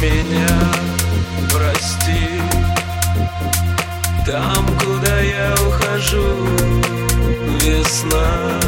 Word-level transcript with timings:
меня, 0.00 0.48
прости. 1.52 2.40
Там, 4.26 4.66
куда 4.78 5.20
я 5.20 5.54
ухожу, 5.66 6.48
весна. 7.60 8.60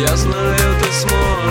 Я 0.00 0.16
знаю, 0.16 0.74
ты 0.80 0.92
сможешь 0.92 1.41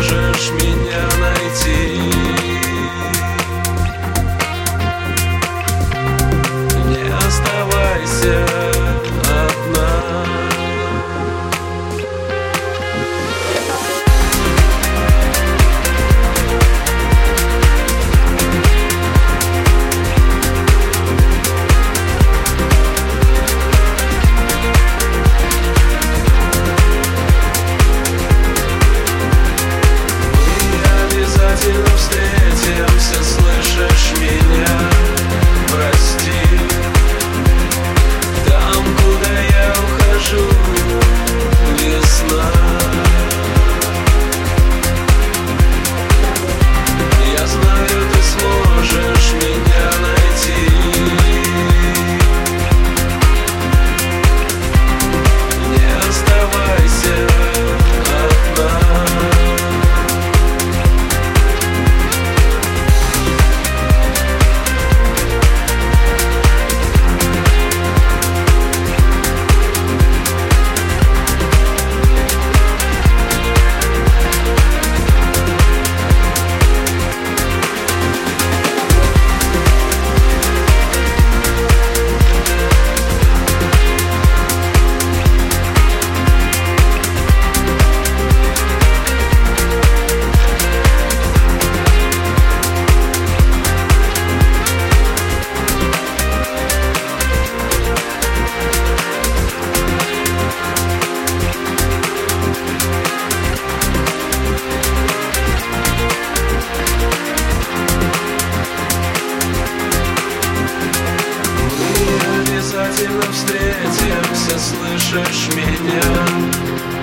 меня? 115.81 116.01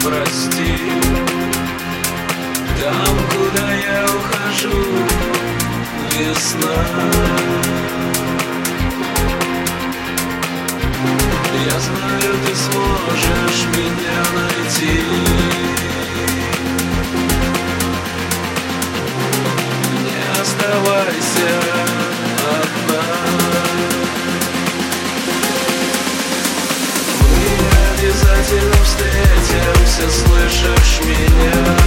Прости, 0.01 0.77
там, 2.81 3.17
куда 3.31 3.73
я 3.73 4.05
ухожу, 4.05 4.85
весна. 6.13 6.85
Я 11.67 11.81
знаю, 11.81 12.35
ты 12.47 12.55
сможешь 12.55 13.38
встретимся, 29.99 30.11
слышишь 30.11 31.01
меня? 31.05 31.78